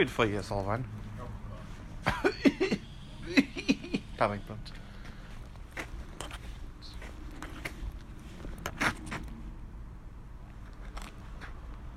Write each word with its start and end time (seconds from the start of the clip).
suíro 0.00 0.10
foi 0.10 0.32
esse, 0.32 0.52
Albano? 0.52 0.84
Está 4.12 4.28
bem, 4.28 4.40
pronto. 4.40 4.72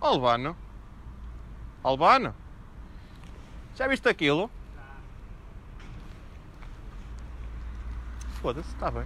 Albano? 0.02 0.58
Albano? 1.82 2.36
Já 3.76 3.88
viste 3.88 4.10
aquilo? 4.10 4.52
Foda-se, 8.42 8.68
está 8.70 8.92
bem. 8.92 9.06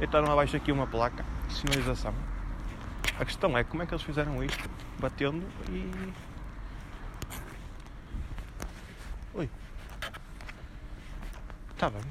Deitaram 0.00 0.32
abaixo 0.32 0.56
aqui 0.56 0.72
uma 0.72 0.86
placa 0.86 1.24
de 1.46 1.54
sinalização. 1.54 2.12
A 3.20 3.24
questão 3.24 3.56
é 3.56 3.62
como 3.62 3.82
é 3.82 3.86
que 3.86 3.94
eles 3.94 4.02
fizeram 4.02 4.42
isto? 4.42 4.68
Batendo 4.98 5.46
e. 5.68 6.29
Ui. 9.34 9.48
Está 11.72 11.88
bem. 11.90 12.02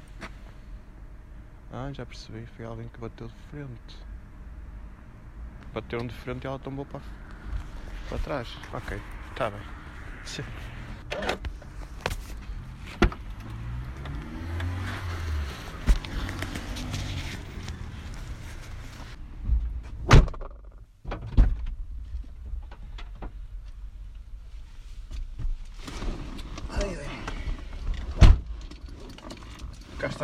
Ah, 1.72 1.90
já 1.92 2.04
percebi. 2.06 2.46
Foi 2.56 2.64
alguém 2.64 2.88
que 2.88 2.98
bateu 2.98 3.28
de 3.28 3.34
frente. 3.50 3.98
Bateram 5.72 6.06
de 6.06 6.14
frente 6.14 6.44
e 6.44 6.46
ela 6.46 6.58
tombou 6.58 6.84
para, 6.84 7.00
para 8.08 8.18
trás. 8.18 8.48
Ok, 8.72 9.00
está 9.32 9.50
bem. 9.50 9.62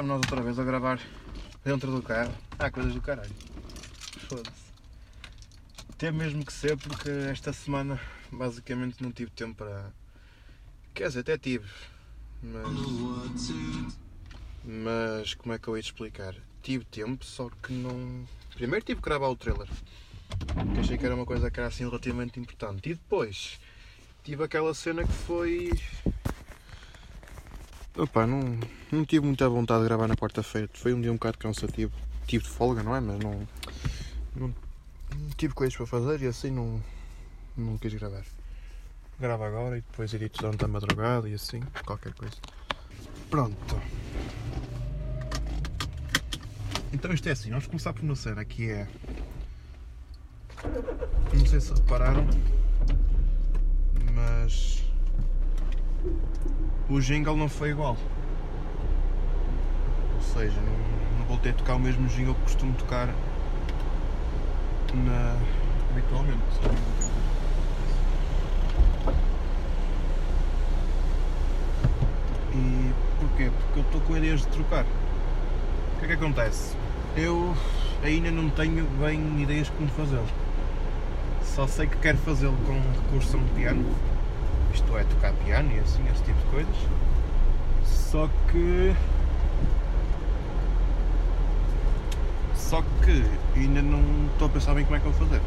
Estamos 0.07 0.09
nós 0.09 0.19
outra 0.19 0.41
vez 0.41 0.59
a 0.59 0.65
gravar 0.65 1.01
dentro 1.65 1.91
do 1.91 2.01
carro. 2.01 2.33
Há 2.59 2.71
coisas 2.71 2.95
do 2.95 3.01
caralho. 3.03 3.35
Foda-se. 4.29 4.67
Teve 5.99 6.17
mesmo 6.17 6.45
que 6.45 6.53
ser 6.53 6.77
porque 6.77 7.11
esta 7.31 7.53
semana 7.53 8.01
basicamente 8.31 9.03
não 9.03 9.11
tive 9.11 9.31
tempo 9.33 9.57
para. 9.57 9.93
Quer 10.95 11.09
dizer, 11.09 11.21
até 11.21 11.37
tive. 11.37 11.69
Mas. 12.43 13.53
Mas 14.65 15.35
como 15.35 15.55
é 15.55 15.59
que 15.59 15.69
eu 15.69 15.77
ia 15.77 15.83
te 15.83 15.87
explicar? 15.87 16.35
Tive 16.63 16.85
tempo, 16.85 17.25
só 17.25 17.51
que 17.63 17.73
não. 17.73 18.25
Primeiro 18.55 18.85
tive 18.85 19.01
que 19.01 19.09
gravar 19.09 19.29
o 19.29 19.37
trailer. 19.37 19.69
Que 20.75 20.81
achei 20.81 20.99
que 20.99 21.05
era 21.05 21.15
uma 21.15 21.27
coisa 21.27 21.51
que 21.51 21.59
era 21.59 21.69
assim 21.69 21.85
relativamente 21.85 22.39
importante. 22.39 22.91
E 22.91 22.95
depois 22.95 23.59
tive 24.23 24.45
aquela 24.45 24.73
cena 24.73 25.05
que 25.05 25.13
foi. 25.13 25.73
Opa, 27.99 28.27
não, 28.27 28.59
não 28.93 29.07
tive 29.07 29.25
muita 29.25 29.49
vontade 29.49 29.81
de 29.81 29.89
gravar 29.89 30.07
na 30.07 30.17
quarta-feira. 30.17 30.69
Foi 30.75 30.93
um 30.93 31.01
dia 31.01 31.11
um 31.11 31.15
bocado 31.15 31.39
cansativo. 31.39 31.93
Tive 32.27 32.45
de 32.45 32.51
folga, 32.51 32.83
não 32.83 32.95
é? 32.95 33.01
Mas 33.01 33.19
não, 33.19 33.49
não, 34.35 34.49
não 34.49 35.31
tive 35.37 35.55
coisas 35.55 35.75
para 35.75 35.87
fazer 35.87 36.21
e 36.21 36.27
assim 36.27 36.51
não, 36.51 36.83
não 37.57 37.79
quis 37.79 37.95
gravar. 37.95 38.23
Gravo 39.19 39.45
agora 39.45 39.79
e 39.79 39.81
depois 39.81 40.13
edito 40.13 40.41
durante 40.43 40.63
a 40.63 40.69
madrugada 40.69 41.27
e 41.27 41.33
assim, 41.33 41.61
qualquer 41.87 42.13
coisa. 42.13 42.37
Pronto. 43.31 43.81
Então 46.93 47.11
isto 47.15 47.27
é 47.29 47.33
assim, 47.33 47.49
vamos 47.49 47.67
começar 47.67 47.95
por 47.95 48.03
uma 48.03 48.15
cena 48.15 48.45
que 48.45 48.71
é. 48.71 48.87
Não 51.33 51.47
sei 51.47 51.61
se 51.61 51.73
repararam, 51.73 52.27
mas 54.15 54.86
o 56.89 57.01
jingle 57.01 57.37
não 57.37 57.49
foi 57.49 57.71
igual. 57.71 57.97
Ou 60.15 60.23
seja, 60.23 60.61
não, 60.61 61.19
não 61.19 61.27
voltei 61.27 61.53
a 61.53 61.55
tocar 61.55 61.75
o 61.75 61.79
mesmo 61.79 62.07
jingle 62.09 62.35
que 62.35 62.43
costumo 62.43 62.73
tocar 62.75 63.09
na, 64.95 65.37
habitualmente. 65.91 66.43
E 72.55 72.93
porquê? 73.21 73.51
Porque 73.51 73.79
eu 73.81 73.83
estou 73.83 74.01
com 74.03 74.17
ideias 74.17 74.41
de 74.41 74.47
trocar. 74.49 74.85
O 74.85 75.99
que 75.99 76.05
é 76.05 76.09
que 76.09 76.15
acontece? 76.15 76.77
Eu 77.17 77.55
ainda 78.03 78.31
não 78.31 78.49
tenho 78.51 78.85
bem 79.01 79.43
ideias 79.43 79.69
como 79.71 79.89
fazê-lo. 79.89 80.27
Só 81.43 81.67
sei 81.67 81.87
que 81.87 81.97
quero 81.97 82.19
fazê-lo 82.19 82.57
com 82.67 82.75
recurso 83.03 83.39
de 83.39 83.51
piano 83.55 83.85
isto 84.73 84.97
é, 84.97 85.05
tocar 85.05 85.33
piano 85.45 85.71
e 85.73 85.79
assim, 85.81 86.03
esse 86.13 86.23
tipo 86.23 86.39
de 86.39 86.47
coisas. 86.47 86.77
Só 87.85 88.29
que. 88.51 88.95
Só 92.55 92.83
que 93.05 93.25
ainda 93.55 93.83
não 93.83 94.03
estou 94.33 94.49
a 94.49 94.51
pensar 94.51 94.75
bem 94.75 94.85
como 94.85 94.97
é 94.97 95.01
que 95.01 95.07
eu 95.07 95.13
vou 95.13 95.27
fazer. 95.27 95.41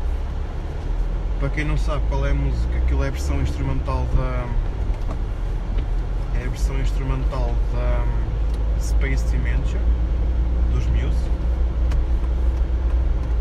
Para 1.40 1.50
quem 1.50 1.66
não 1.66 1.78
sabe 1.78 2.04
qual 2.10 2.26
é 2.26 2.32
a 2.32 2.34
música, 2.34 2.78
aquilo 2.78 3.04
é 3.04 3.08
a 3.08 3.12
versão 3.12 3.42
instrumental 3.42 4.06
da. 4.16 4.46
É 6.40 6.46
a 6.46 6.50
versão 6.50 6.80
instrumental 6.80 7.54
da 7.74 8.06
Space 8.82 9.26
Dementia 9.32 9.80
dos 10.74 10.86
Muse. 10.88 11.30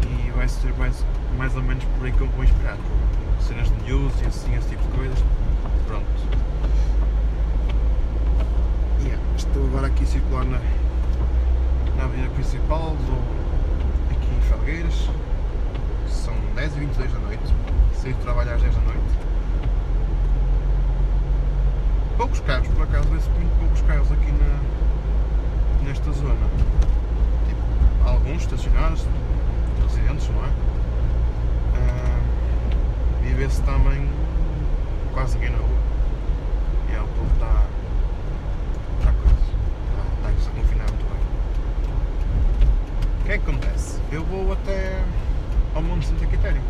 E 0.08 0.30
vai 0.30 0.48
ser 0.48 0.72
mais, 0.74 1.04
mais 1.36 1.54
ou 1.54 1.62
menos 1.62 1.84
por 1.84 2.06
aí 2.06 2.12
que 2.12 2.20
eu 2.20 2.28
vou 2.28 2.44
inspirar. 2.44 2.76
Cenas 3.40 3.68
de 3.68 3.82
news 3.84 4.12
e 4.22 4.26
assim, 4.26 4.54
esse 4.56 4.68
tipo 4.68 4.82
de 4.82 4.96
coisas. 4.96 5.18
Pronto. 5.88 6.04
Yeah, 9.00 9.18
Estou 9.34 9.64
agora 9.68 9.86
aqui 9.86 10.04
a 10.04 10.06
circular 10.06 10.44
na, 10.44 10.60
na 11.96 12.04
avenida 12.04 12.28
principal, 12.34 12.90
do, 12.90 14.14
aqui 14.14 14.28
em 14.36 14.40
Felgueiras. 14.42 15.08
São 16.06 16.34
10h22 16.54 17.10
da 17.10 17.18
noite. 17.20 17.54
Saí 17.94 18.12
de 18.12 18.20
trabalhar 18.20 18.56
às 18.56 18.60
10 18.60 18.74
da 18.74 18.80
noite. 18.82 19.00
Poucos 22.18 22.40
carros, 22.40 22.68
por 22.68 22.82
acaso, 22.82 23.08
vê-se 23.08 23.30
muito 23.30 23.58
poucos 23.58 23.80
carros 23.80 24.12
aqui 24.12 24.30
na, 24.32 25.88
nesta 25.88 26.12
zona. 26.12 26.46
Tipo, 27.46 28.06
alguns 28.06 28.42
estacionados, 28.42 29.06
residentes, 29.86 30.28
não 30.28 30.44
é? 30.44 30.48
Ah, 31.76 32.20
e 33.24 33.32
vê-se 33.32 33.62
também 33.62 34.06
quase 35.12 35.34
ninguém 35.38 35.50
na 35.50 35.58
rua. 35.58 35.78
E 36.90 36.94
é, 36.94 37.00
o 37.00 37.06
povo 37.08 37.32
está. 37.34 37.64
está 38.98 39.12
coisa. 39.12 39.36
Está, 40.18 40.30
está 40.30 40.50
a 40.50 40.54
confinar 40.54 40.86
muito 40.90 41.06
bem. 41.10 41.22
O 43.20 43.24
que 43.24 43.32
é 43.32 43.38
que 43.38 43.50
acontece? 43.50 44.00
Eu 44.10 44.24
vou 44.24 44.52
até 44.52 45.02
ao 45.74 45.82
Monte 45.82 46.06
Santa 46.06 46.26
Quitéria, 46.26 46.62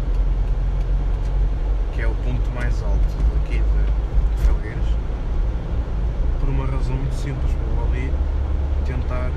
que 1.95 2.03
é 2.03 2.07
o 2.07 2.15
ponto 2.15 2.51
mais 2.51 2.83
alto 2.83 2.99
aqui 3.45 3.59
de 3.59 4.45
Felgueiras, 4.45 4.89
por 6.41 6.49
uma 6.49 6.67
razão 6.67 6.97
muito 6.97 7.15
simples. 7.15 7.53
Vou 7.75 7.87
ali 7.87 8.13
tentar 8.87 9.31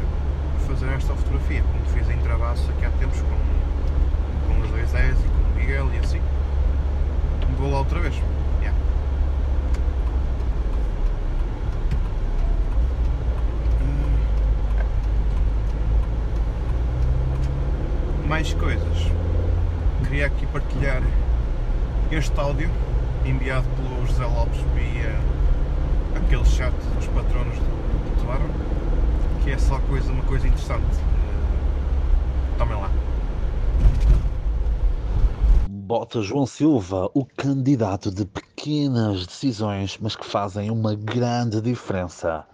fazer 0.68 0.90
esta 0.94 1.14
fotografia, 1.14 1.64
como 1.64 1.86
fiz 1.88 2.10
em 2.10 2.18
Travasso 2.20 2.70
aqui 2.72 2.86
há 2.86 2.92
tempos 2.92 3.20
com, 3.22 4.54
com 4.54 4.62
os 4.62 4.70
dois 4.70 4.90
Zés 4.90 5.18
e 5.20 5.28
com 5.28 5.42
o 5.42 5.56
Miguel 5.56 5.90
e 5.94 6.00
assim. 6.00 6.22
Vou 7.58 7.70
lá 7.70 7.80
outra 7.80 8.00
vez. 8.00 8.16
Yeah. 8.60 8.76
Mais 18.32 18.54
coisas. 18.54 18.98
Queria 20.06 20.28
aqui 20.28 20.46
partilhar 20.48 21.04
este 22.10 22.40
áudio 22.40 22.72
enviado 23.26 23.68
pelo 23.76 24.08
José 24.08 24.26
Lopes 24.26 24.62
via 24.74 25.20
aquele 26.16 26.46
chat 26.46 26.72
dos 26.96 27.08
patronos 27.08 27.58
do, 27.58 28.24
Toaro, 28.24 28.50
que 29.44 29.52
é 29.52 29.58
só 29.58 29.78
coisa, 29.80 30.10
uma 30.14 30.24
coisa 30.24 30.48
interessante. 30.48 30.96
Eh, 30.96 32.58
Tomem 32.58 32.80
lá. 32.80 32.90
Bota 35.70 36.22
João 36.22 36.46
Silva, 36.46 37.12
o 37.14 37.26
candidato 37.26 38.10
de 38.10 38.24
pequenas 38.24 39.28
decisões, 39.28 39.98
mas 40.00 40.16
que 40.16 40.26
fazem 40.26 40.72
uma 40.72 40.96
grande 40.96 41.60
diferença. 41.60 42.46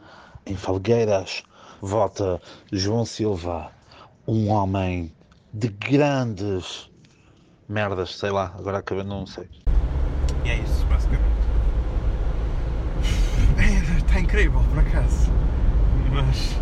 Em 0.44 0.56
Falgueiras, 0.56 1.44
vota 1.80 2.42
João 2.72 3.06
Silva, 3.06 3.70
um 4.28 4.50
homem 4.50 5.14
de 5.54 5.70
grandes 5.70 6.90
merdas, 7.68 8.18
sei 8.18 8.30
lá, 8.32 8.54
agora 8.58 8.80
acabei, 8.80 9.04
não 9.04 9.26
sei. 9.26 9.48
E 10.44 10.50
é 10.50 10.56
isso, 10.56 10.86
basicamente. 10.86 11.26
Está 13.98 14.20
incrível, 14.20 14.62
por 14.70 14.80
acaso. 14.80 15.32
Mas, 16.12 16.56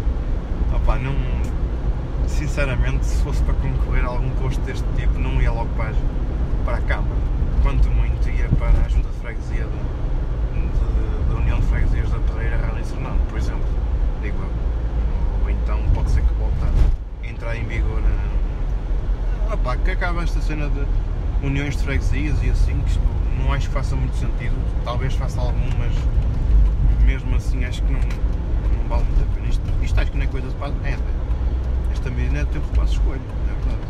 opá, 0.73 0.97
não. 0.97 1.15
Sinceramente, 2.27 3.05
se 3.05 3.21
fosse 3.23 3.43
para 3.43 3.53
concorrer 3.55 4.03
a 4.03 4.07
algum 4.07 4.29
posto 4.41 4.59
deste 4.61 4.87
tipo, 4.95 5.17
não 5.19 5.41
ia 5.41 5.51
logo 5.51 5.69
para, 5.75 5.93
para 6.65 6.77
a 6.77 6.81
Câmara. 6.81 7.21
Quanto 7.61 7.89
muito 7.89 8.29
ia 8.29 8.49
para 8.57 8.69
a 8.69 8.89
Junta 8.89 9.09
de 9.09 9.17
Freguesia 9.17 9.65
da, 9.65 11.33
da 11.33 11.39
União 11.39 11.59
de 11.59 11.65
Freguesias 11.67 12.09
da 12.09 12.19
Pereira 12.19 12.57
Rally 12.57 12.83
Fernando, 12.83 13.27
por 13.29 13.37
exemplo. 13.37 13.65
Digo 14.21 14.37
eu. 14.41 15.43
Ou 15.43 15.49
então 15.49 15.79
pode 15.93 16.09
ser 16.11 16.21
que 16.21 16.33
volte 16.33 16.57
a 16.63 17.27
entrar 17.27 17.55
em 17.55 17.65
vigor. 17.65 18.01
Na, 18.01 18.44
cena 20.45 20.69
de 20.69 21.45
uniões 21.45 21.75
de 21.75 21.83
freguesias 21.83 22.37
e 22.43 22.49
assim, 22.51 22.79
que 22.81 22.91
isto 22.91 23.01
não 23.39 23.51
acho 23.51 23.67
que 23.67 23.73
faça 23.73 23.95
muito 23.95 24.15
sentido. 24.15 24.55
Talvez 24.83 25.13
faça 25.15 25.41
algum, 25.41 25.69
mas 25.79 25.91
mesmo 27.03 27.35
assim 27.35 27.65
acho 27.65 27.81
que 27.81 27.91
não, 27.91 27.99
não 27.99 28.87
vale 28.87 29.03
muito 29.05 29.23
a 29.23 29.35
pena. 29.35 29.47
Isto, 29.47 29.63
isto 29.81 29.99
acho 29.99 30.11
que 30.11 30.17
não 30.17 30.23
é 30.23 30.27
coisa 30.27 30.47
de 30.47 30.55
passo. 30.55 30.75
É, 30.83 30.97
esta 31.91 32.09
medida 32.11 32.39
é 32.39 32.45
tempo 32.45 32.65
de 32.67 32.79
passo 32.79 32.93
escolha, 32.93 33.19
é 33.19 33.53
verdade. 33.63 33.87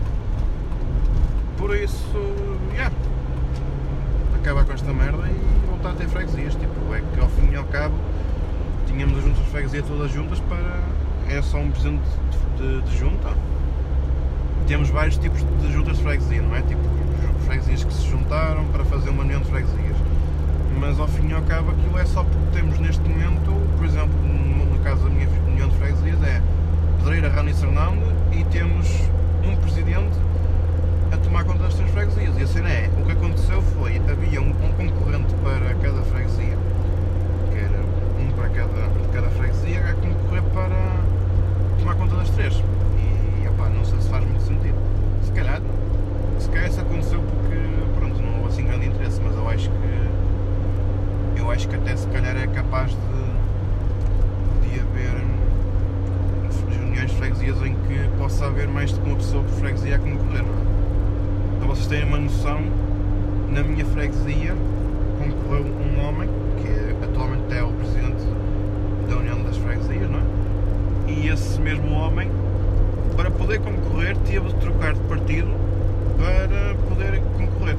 Por 1.58 1.76
isso, 1.76 2.58
yeah, 2.74 2.94
acabar 4.36 4.66
com 4.66 4.74
esta 4.74 4.94
merda 4.94 5.28
e 5.28 5.68
voltar 5.68 5.92
a 5.92 5.94
ter 5.94 6.08
freguesias. 6.08 6.56
Tipo, 6.56 6.94
é 6.94 7.02
que 7.14 7.20
ao 7.20 7.30
fim 7.30 7.52
e 7.52 7.56
ao 7.56 7.66
cabo 7.66 7.96
tínhamos 8.88 9.18
as 9.18 9.24
juntas 9.26 9.44
de 9.44 9.52
freguesia 9.52 9.84
todas 9.84 10.12
juntas 10.12 10.40
para. 10.42 10.84
É 11.28 11.42
só 11.42 11.58
um 11.58 11.72
presidente 11.72 12.04
de, 12.58 12.82
de, 12.82 12.90
de 12.90 12.98
junta. 12.98 13.30
Temos 14.68 14.90
vários 14.90 15.18
tipos 15.18 15.42
de 15.62 15.72
juntas 15.72 15.98
de 15.98 16.04
freguesia, 16.04 16.42
não 16.42 16.56
é? 16.56 16.62
Tipo, 16.62 16.82
freguesias 17.46 17.84
que 17.84 17.94
se 17.94 18.08
juntaram 18.10 18.66
para 18.66 18.84
fazer 18.86 19.10
uma 19.10 19.24
união 19.24 19.40
de 19.42 19.48
freguesias. 19.48 19.96
Mas 20.80 21.00
ao 21.00 21.08
fim 21.08 21.30
e 21.30 21.34
ao 21.34 21.42
cabo 21.44 21.72
aquilo 21.72 21.98
é 21.98 22.06
só 22.06 22.24
porque 22.24 22.58
temos 22.58 22.80
neste 22.80 23.02
momento, 23.08 23.52
por 23.78 23.86
exemplo, 23.86 24.14
no, 24.22 24.80
caso 24.84 25.04
da 25.04 25.10
minha 25.10 25.28
união 25.48 25.68
de 25.68 25.76
freguesias, 25.78 26.22
é 26.24 26.42
Pedreira, 26.98 27.30
Rani 27.30 27.52
e 27.52 27.54
Sernando 27.56 28.14
e 28.32 28.44
temos 28.46 28.88
um 29.44 29.56
presidente 29.58 30.18
a 31.12 31.18
tomar 31.18 31.44
conta 31.44 31.64
das 31.64 31.74
três 31.76 31.90
freguesias. 31.92 32.38
E 32.38 32.44
a 32.44 32.48
cena 32.48 32.70
é, 32.70 32.90
o 33.00 33.06
que 33.06 33.12
aconteceu 33.12 33.62
foi, 33.62 33.98
havia 33.98 34.42
um, 34.42 34.50
um 34.50 34.72
concorrente 34.90 35.34
para 35.44 35.74
cada 35.76 36.02
freguesia, 36.04 36.58
que 37.52 37.58
era 37.58 37.82
um 38.20 38.32
para 38.36 38.50
cada, 38.50 39.12
cada 39.14 39.30
freguesia, 39.30 39.80
a 39.80 39.94
concorrer 39.94 40.44
para 40.54 40.76
tomar 41.80 41.96
conta 41.96 42.16
das 42.16 42.30
três. 42.32 42.64
E 43.44 43.48
opá, 43.48 43.70
não 43.70 43.86
sei 43.86 44.00
se 44.02 44.10
faz 44.10 44.26
muito 44.26 44.42
sentido. 44.42 44.78
Se 45.24 45.32
calhar, 45.32 45.62
se 46.40 46.50
calhar 46.50 46.70
isso 46.70 46.82
aconteceu 46.82 47.22
porque 47.22 47.58
pronto, 47.98 48.22
não 48.22 48.38
houve 48.38 48.48
assim 48.50 48.66
grande 48.66 48.88
interesse, 48.88 49.22
mas 49.24 49.36
eu 49.36 49.50
acho 49.50 49.70
que 49.70 49.96
eu 51.40 51.52
acho 51.52 51.68
que 51.68 51.76
até 51.76 51.96
se 51.96 52.08
calhar 52.08 52.36
é 52.36 52.48
capaz 52.48 52.92
de, 52.92 54.68
de 54.68 54.80
haver 54.80 55.24
uniões 56.84 57.12
de 57.12 57.18
freguesias 57.18 57.58
em 57.62 57.74
que 57.74 58.10
possa 58.18 58.46
haver 58.46 58.68
mais 58.68 58.92
do 58.94 59.02
que 59.02 59.08
uma 59.08 59.18
pessoa 59.18 59.44
por 59.44 59.52
freguesia 59.54 59.96
a 59.98 60.00
concorrer. 60.00 60.44
Não 60.44 60.54
é? 60.54 61.60
Para 61.60 61.68
vocês 61.68 61.88
terem 61.88 62.08
uma 62.08 62.18
noção, 62.18 62.62
na 63.52 63.64
minha 63.64 63.86
freguesia 63.86 64.56
concorreu 65.20 65.66
um 65.66 66.08
homem, 66.08 66.30
que 66.62 66.68
é, 66.68 66.96
atualmente 67.04 67.54
é 67.54 67.64
o 67.64 67.72
presidente 67.74 68.24
da 69.10 69.18
União 69.18 69.44
das 69.44 69.58
Freguesias, 69.58 70.10
não 70.10 70.20
é? 70.20 70.24
E 71.08 71.28
esse 71.30 71.60
mesmo 71.60 71.94
homem, 71.94 72.30
para 73.16 73.30
poder 73.46 73.60
concorrer, 73.60 74.18
teve 74.26 74.48
de 74.48 74.56
trocar 74.56 74.96
de 74.96 75.00
partido 75.02 75.54
para 76.18 76.74
poder 76.90 77.22
concorrer. 77.38 77.78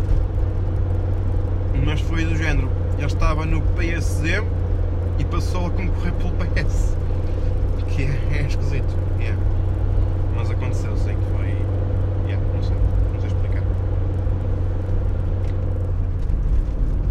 Mas 1.85 2.01
foi 2.03 2.25
do 2.25 2.37
género, 2.37 2.71
ele 2.97 3.07
estava 3.07 3.45
no 3.45 3.61
PSD 3.61 4.45
e 5.19 5.25
passou 5.25 5.67
a 5.67 5.71
concorrer 5.71 6.13
pelo 6.13 6.31
PS. 6.31 6.97
Que 7.89 8.05
é, 8.05 8.39
é 8.39 8.47
esquisito. 8.47 8.97
Yeah. 9.19 9.43
Mas 10.37 10.51
aconteceu, 10.51 10.97
sei 10.99 11.17
que 11.17 11.37
foi. 11.37 11.49
Yeah, 12.29 12.47
não 12.55 12.63
sei, 12.63 12.77
não 13.13 13.21
sei 13.21 13.29
explicar. 13.29 13.63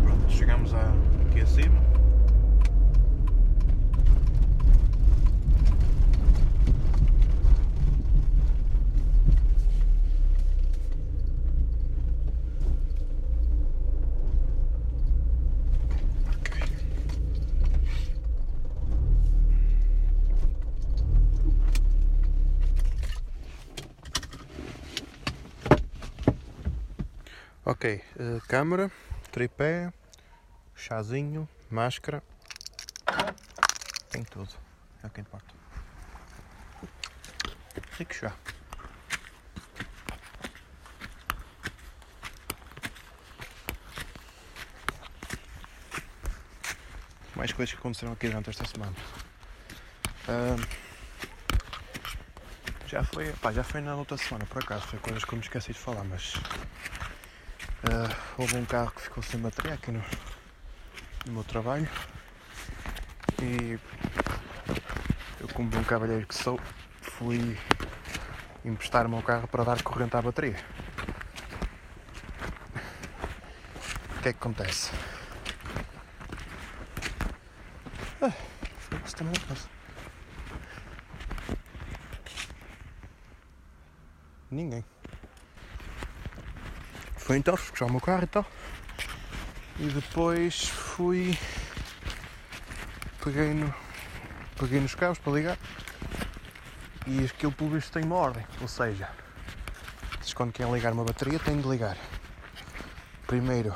Pronto, 0.04 0.32
chegamos 0.32 0.74
a, 0.74 0.94
aqui 1.30 1.42
acima. 1.42 1.86
Ok, 27.76 28.02
uh, 28.16 28.42
câmera, 28.48 28.90
tripé, 29.34 29.92
chazinho, 30.74 31.46
máscara, 31.70 32.24
tem 34.10 34.24
tudo, 34.24 34.48
é 35.04 35.08
o 35.08 35.10
que 35.10 35.20
importa. 35.20 35.54
Rico 37.98 38.14
chá. 38.14 38.34
Mais 47.36 47.52
coisas 47.52 47.74
que 47.74 47.80
aconteceram 47.80 48.14
aqui 48.14 48.30
durante 48.30 48.52
esta 48.52 48.66
semana. 48.66 48.96
Uh, 50.30 50.66
já 52.88 53.04
foi, 53.04 53.34
pá, 53.34 53.52
já 53.52 53.66
foi 53.66 53.82
na 53.82 53.98
outra 53.98 54.16
semana, 54.16 54.46
por 54.46 54.64
acaso, 54.64 54.88
foi 54.88 55.00
coisas 55.00 55.26
que 55.26 55.34
eu 55.34 55.38
me 55.38 55.44
esqueci 55.44 55.74
de 55.74 55.80
falar, 55.80 56.06
mas 56.06 56.36
Uh, 57.86 58.10
houve 58.40 58.58
um 58.58 58.66
carro 58.66 58.92
que 58.92 59.02
ficou 59.02 59.22
sem 59.22 59.40
bateria 59.40 59.76
aqui 59.76 59.92
no, 59.92 60.04
no 61.28 61.34
meu 61.34 61.44
trabalho 61.44 61.88
e 63.40 63.80
eu 65.40 65.48
como 65.54 65.70
bom 65.70 65.84
cavalheiro 65.84 66.26
que 66.26 66.34
sou 66.34 66.60
fui 67.00 67.56
emprestar 68.64 69.06
o 69.06 69.10
meu 69.10 69.22
carro 69.22 69.48
para 69.48 69.64
dar 69.64 69.84
corrente 69.84 70.18
à 70.18 70.22
bateria. 70.22 70.58
O 74.18 74.22
que 74.24 74.30
é 74.30 74.34
que 74.34 74.40
acontece? 74.40 74.92
Ah, 78.20 78.34
isso 79.06 79.16
também 79.16 79.40
passa. 79.48 79.70
Ninguém. 84.50 84.84
Foi 87.26 87.38
então, 87.38 87.56
buscar 87.76 87.86
o 87.88 87.92
meu 87.92 88.00
carro 88.00 88.24
e 88.24 88.28
tal. 88.28 88.46
E 89.80 89.88
depois 89.88 90.70
fui. 90.70 91.38
Peguei, 93.22 93.54
no, 93.54 93.74
peguei 94.58 94.80
nos 94.80 94.96
cabos 94.96 95.20
para 95.20 95.34
ligar. 95.34 95.58
E 97.06 97.26
aquilo 97.26 97.52
pelo 97.52 97.72
visto 97.72 97.92
tem 97.92 98.04
uma 98.04 98.16
ordem. 98.16 98.46
Ou 98.62 98.68
seja, 98.68 99.10
vocês 100.14 100.34
quando 100.34 100.54
querem 100.54 100.74
ligar 100.74 100.94
uma 100.94 101.04
bateria 101.04 101.38
têm 101.38 101.60
de 101.60 101.68
ligar. 101.68 101.98
Primeiro. 103.28 103.76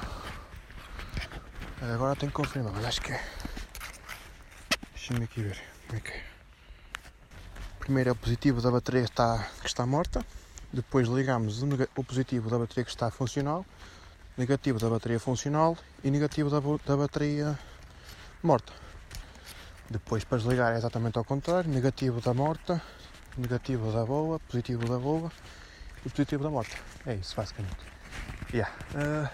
Agora 1.82 2.16
tenho 2.16 2.32
que 2.32 2.36
confirmar, 2.36 2.72
mas 2.72 2.86
acho 2.86 3.02
que 3.02 3.12
é. 3.12 3.22
Deixa-me 4.96 5.26
aqui 5.26 5.42
ver 5.42 5.62
como 5.88 6.00
é 6.00 6.02
que 6.02 6.12
é. 6.12 6.24
Primeiro 7.80 8.10
é 8.10 8.14
o 8.14 8.16
positivo 8.16 8.62
da 8.62 8.72
bateria 8.72 9.02
está, 9.02 9.46
que 9.60 9.68
está 9.68 9.86
morta. 9.86 10.26
Depois 10.72 11.08
ligamos 11.08 11.64
o 11.64 12.04
positivo 12.04 12.50
da 12.50 12.60
bateria 12.60 12.84
que 12.84 12.92
está 12.92 13.10
funcional, 13.10 13.66
negativo 14.38 14.78
da 14.78 14.88
bateria 14.88 15.20
funcional 15.20 15.76
e 16.04 16.12
negativo 16.12 16.50
da, 16.50 16.60
da 16.86 16.96
bateria 16.96 17.58
morta. 18.44 18.72
Depois 19.90 20.24
para 20.24 20.38
desligar 20.38 20.74
é 20.74 20.78
exatamente 20.78 21.18
ao 21.18 21.24
contrário, 21.24 21.72
negativo 21.72 22.22
da 22.22 22.36
morta, 22.36 22.80
negativo 23.36 23.92
da 23.92 24.06
boa, 24.06 24.40
positivo 24.40 24.88
da 24.88 25.00
boa 25.00 25.32
e 26.06 26.10
positivo 26.10 26.44
da 26.44 26.52
morta. 26.52 26.76
É 27.08 27.16
isso 27.16 27.36
basicamente. 27.36 27.78
Yeah. 28.54 28.72
Uh, 28.94 29.26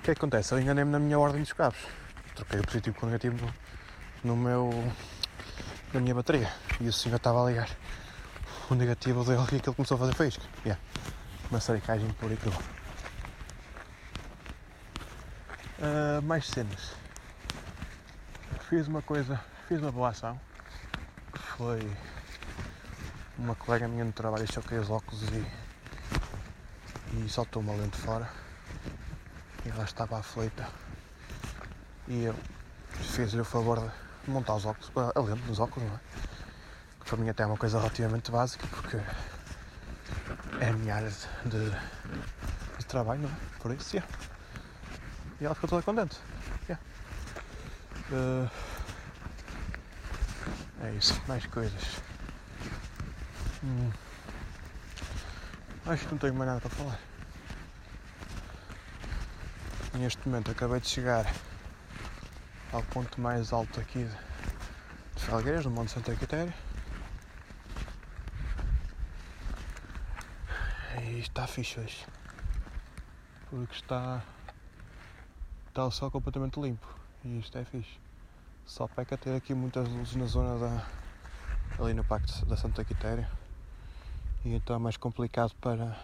o 0.00 0.02
que 0.02 0.10
é 0.10 0.14
que 0.14 0.18
acontece? 0.18 0.52
Eu 0.52 0.60
enganei-me 0.60 0.90
na 0.90 0.98
minha 0.98 1.18
ordem 1.18 1.40
dos 1.40 1.52
cabos. 1.52 1.78
Troquei 2.34 2.58
o 2.58 2.64
positivo 2.64 2.98
com 2.98 3.06
o 3.06 3.10
negativo 3.10 3.54
no, 4.24 4.36
meu 4.36 4.70
na 5.92 6.00
minha 6.00 6.14
bateria 6.16 6.52
e 6.80 6.88
o 6.88 6.92
senhor 6.92 7.16
estava 7.16 7.44
a 7.44 7.48
ligar 7.48 7.68
o 8.72 8.74
negativo 8.74 9.24
dele 9.24 9.42
e 9.52 9.56
aquilo 9.56 9.74
começou 9.74 9.96
a 9.96 10.00
fazer 10.00 10.14
faísca. 10.14 10.42
Yeah. 10.64 10.82
Uma 11.50 11.60
saricagem 11.60 12.08
por 12.14 12.32
aquilo. 12.32 12.56
Uh, 15.78 16.22
mais 16.22 16.46
cenas. 16.46 16.94
Fiz 18.68 18.88
uma 18.88 19.02
coisa, 19.02 19.40
fiz 19.68 19.78
uma 19.80 19.92
boa 19.92 20.08
ação. 20.08 20.40
Que 21.32 21.38
foi 21.38 21.96
uma 23.38 23.54
colega 23.54 23.86
minha 23.88 24.04
no 24.04 24.12
trabalho 24.12 24.50
choquei 24.50 24.78
os 24.78 24.88
óculos 24.88 25.22
e, 25.28 25.46
e 27.18 27.28
soltou 27.28 27.62
uma 27.62 27.74
lente 27.74 27.96
fora. 27.98 28.28
E 29.66 29.68
ela 29.68 29.84
estava 29.84 30.18
aflita. 30.18 30.66
E 32.08 32.24
eu 32.24 32.34
fiz-lhe 32.92 33.40
o 33.40 33.44
favor 33.44 33.92
de 34.24 34.30
montar 34.30 34.54
os 34.54 34.64
óculos, 34.64 34.90
a 35.14 35.20
lente 35.20 35.42
dos 35.42 35.60
óculos, 35.60 35.88
não 35.88 35.96
é? 35.96 36.31
Para 37.12 37.20
mim 37.20 37.28
até 37.28 37.42
é 37.42 37.46
uma 37.46 37.58
coisa 37.58 37.78
relativamente 37.78 38.30
básica 38.30 38.66
porque 38.68 38.96
é 40.58 40.68
a 40.70 40.72
minha 40.72 40.94
área 40.94 41.12
de, 41.44 41.70
de 42.78 42.86
trabalho, 42.86 43.20
não 43.20 43.28
é? 43.28 43.32
Por 43.60 43.70
isso, 43.74 43.94
yeah. 43.94 44.10
E 45.38 45.44
ela 45.44 45.54
ficou 45.54 45.68
toda 45.68 45.82
contente. 45.82 46.18
Yeah. 46.70 46.82
Uh, 48.10 48.50
é 50.84 50.92
isso, 50.92 51.20
mais 51.28 51.44
coisas. 51.44 52.00
Hum. 53.62 53.90
Acho 55.84 56.06
que 56.06 56.12
não 56.12 56.18
tenho 56.18 56.32
mais 56.32 56.48
nada 56.48 56.62
para 56.62 56.70
falar. 56.70 56.98
Neste 59.98 60.26
momento 60.26 60.50
acabei 60.50 60.80
de 60.80 60.88
chegar 60.88 61.30
ao 62.72 62.82
ponto 62.84 63.20
mais 63.20 63.52
alto 63.52 63.78
aqui 63.78 64.08
de 65.14 65.22
Felgueiras, 65.22 65.66
no 65.66 65.72
Monte 65.72 65.90
Santa 65.92 66.16
Quitéria. 66.16 66.71
E 71.22 71.24
está 71.24 71.46
fixe 71.46 71.78
hoje. 71.78 72.04
Porque 73.48 73.76
está, 73.76 74.24
está 75.68 75.86
o 75.86 75.90
sol 75.92 76.10
completamente 76.10 76.58
limpo. 76.58 76.84
E 77.24 77.38
isto 77.38 77.56
é 77.56 77.64
fixe. 77.64 77.96
Só 78.66 78.88
peca 78.88 79.16
ter 79.16 79.32
aqui 79.36 79.54
muitas 79.54 79.88
luzes 79.88 80.16
na 80.16 80.26
zona 80.26 80.58
da. 80.58 80.86
ali 81.78 81.94
no 81.94 82.02
Pacto 82.02 82.44
da 82.46 82.56
Santa 82.56 82.84
Quitéria. 82.84 83.30
E 84.44 84.52
então 84.52 84.74
é 84.74 84.80
mais 84.80 84.96
complicado 84.96 85.54
para. 85.60 85.96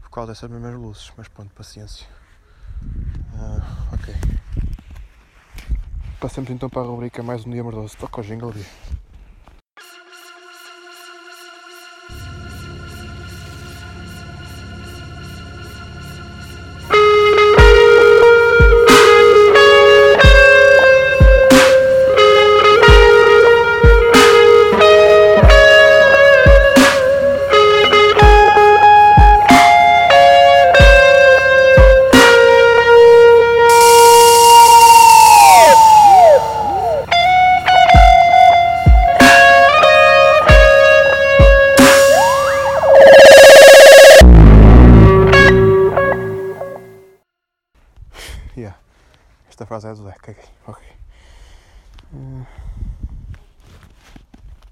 por 0.00 0.08
causa 0.08 0.32
dessas 0.32 0.50
mesmas 0.50 0.74
luzes. 0.74 1.12
Mas 1.18 1.28
pronto, 1.28 1.52
paciência. 1.52 2.08
Ah, 3.34 3.90
ok. 3.92 4.14
Passamos 6.18 6.48
então 6.48 6.70
para 6.70 6.80
a 6.80 6.86
rubrica 6.86 7.22
mais 7.22 7.44
um 7.44 7.50
dia 7.50 7.62
mordoso. 7.62 7.94
Toca 7.98 8.22
o 8.22 8.24
jingle 8.24 8.52
ali. 8.52 8.64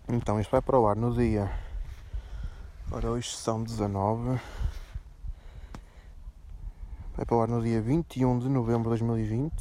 Então, 0.09 0.41
isto 0.41 0.51
vai 0.51 0.61
para 0.61 0.79
o 0.79 0.87
ar 0.87 0.97
no 0.97 1.15
dia. 1.15 1.51
Ora, 2.91 3.11
hoje 3.11 3.31
são 3.31 3.63
19. 3.63 4.41
Vai 7.17 7.25
para 7.25 7.37
o 7.37 7.41
ar 7.41 7.49
no 7.49 7.63
dia 7.63 7.81
21 7.81 8.39
de 8.41 8.49
novembro 8.49 8.85
de 8.85 9.01
2020. 9.01 9.53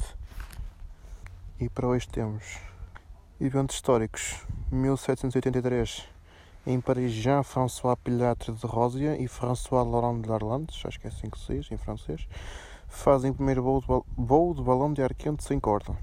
E 1.60 1.68
para 1.68 1.86
hoje 1.86 2.08
temos 2.08 2.58
eventos 3.40 3.76
históricos. 3.76 4.44
1783 4.70 6.08
em 6.64 6.80
Paris, 6.80 7.12
Jean-François 7.12 7.96
Pilatre 7.96 8.52
de 8.52 8.66
Rosia 8.66 9.20
e 9.20 9.26
François 9.26 9.84
Laurent 9.84 10.22
de 10.22 10.32
Arlandes, 10.32 10.80
acho 10.84 11.00
que 11.00 11.08
é 11.08 11.10
assim 11.10 11.28
que 11.28 11.38
se 11.38 11.58
diz 11.58 11.72
em 11.72 11.76
francês, 11.76 12.28
fazem 12.86 13.32
o 13.32 13.34
primeiro 13.34 13.62
voo 14.16 14.54
de, 14.54 14.62
balão 14.62 14.92
de 14.92 15.02
ar 15.02 15.12
quente 15.12 15.42
sem 15.42 15.58
corda. 15.58 15.96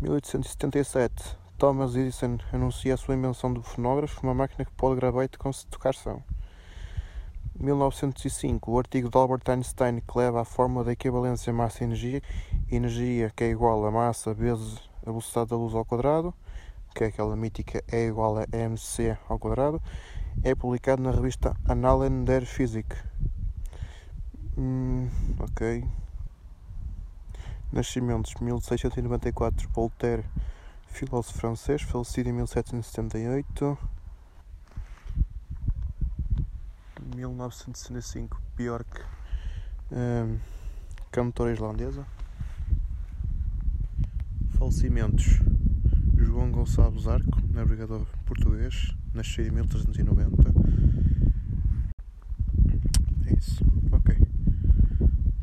1877, 0.00 1.36
Thomas 1.62 1.94
Edison 1.94 2.38
anuncia 2.52 2.92
a 2.92 2.96
sua 2.96 3.14
invenção 3.14 3.54
do 3.54 3.62
fonógrafo, 3.62 4.20
uma 4.24 4.34
máquina 4.34 4.64
que 4.64 4.72
pode 4.72 4.96
gravar 4.96 5.22
e 5.22 5.28
tocar 5.28 5.94
som. 5.94 6.20
1905, 7.54 8.68
o 8.68 8.78
artigo 8.80 9.08
de 9.08 9.16
Albert 9.16 9.48
Einstein 9.48 10.00
que 10.00 10.18
leva 10.18 10.40
à 10.40 10.44
fórmula 10.44 10.84
da 10.84 10.90
equivalência 10.90 11.52
massa-energia, 11.52 12.20
energia 12.68 13.30
que 13.30 13.44
é 13.44 13.50
igual 13.50 13.86
a 13.86 13.92
massa 13.92 14.34
vezes 14.34 14.80
a 15.06 15.10
velocidade 15.10 15.50
da 15.50 15.56
luz 15.56 15.72
ao 15.72 15.84
quadrado, 15.84 16.34
que 16.96 17.04
é 17.04 17.06
aquela 17.06 17.36
mítica 17.36 17.80
E 17.92 18.08
igual 18.08 18.38
a 18.38 18.46
mc 18.50 19.16
ao 19.28 19.38
quadrado, 19.38 19.80
é 20.42 20.56
publicado 20.56 21.00
na 21.00 21.12
revista 21.12 21.56
Annalen 21.68 22.24
der 22.24 22.44
Physik. 22.44 22.92
Hum, 24.58 25.08
ok. 25.38 25.84
Nascimentos 27.70 28.34
1694, 28.40 29.68
Voltaire, 29.72 30.24
filósofo 30.92 31.38
francês, 31.38 31.82
falecido 31.82 32.28
em 32.28 32.32
1778. 32.32 33.78
1965, 37.16 38.40
Björk, 38.56 39.00
hum, 39.90 40.38
cantora 41.10 41.52
islandesa. 41.52 42.06
Falecimentos 44.58 45.40
João 46.16 46.50
Gonçalves 46.52 47.08
Arco, 47.08 47.40
navegador 47.52 48.06
português, 48.26 48.94
nascido 49.12 49.48
em 49.48 49.50
1390. 49.50 50.52
É 53.26 53.34
isso, 53.34 53.64
ok. 53.90 54.16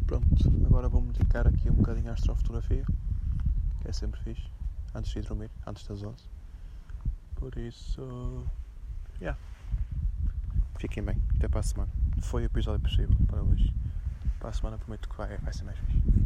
Pronto, 0.05 0.65
agora 0.65 0.87
vou-me 0.87 1.11
dedicar 1.11 1.47
aqui 1.47 1.69
um 1.69 1.75
bocadinho 1.75 2.09
à 2.09 2.13
astrofotografia, 2.13 2.85
que 3.81 3.87
é 3.87 3.91
sempre 3.91 4.21
fixe, 4.21 4.49
antes 4.95 5.11
de 5.11 5.19
ir 5.19 5.25
dormir, 5.25 5.49
antes 5.65 5.87
das 5.87 6.03
11. 6.03 6.23
Por 7.35 7.57
isso, 7.57 8.45
yeah. 9.21 9.39
Fiquem 10.77 11.03
bem, 11.03 11.21
até 11.35 11.47
para 11.47 11.59
a 11.59 11.63
semana. 11.63 11.91
Foi 12.21 12.43
o 12.43 12.45
episódio 12.45 12.81
possível 12.81 13.15
para 13.27 13.41
hoje. 13.41 13.73
Para 14.39 14.49
a 14.49 14.53
semana 14.53 14.77
prometo 14.77 15.09
que 15.09 15.15
vai, 15.15 15.37
vai 15.37 15.53
ser 15.53 15.63
mais 15.63 15.77
fixe. 15.77 16.18